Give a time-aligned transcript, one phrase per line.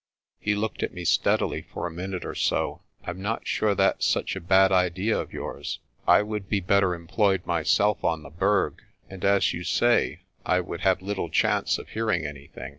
[0.39, 2.81] He looked at me steadily for a minute or so.
[3.05, 5.77] "I'm not sure that's such a bad idea of yours.
[6.07, 10.59] I would be better em ployed myself on the Berg, and, as you say, I
[10.59, 12.69] would have little chance of hearing anything.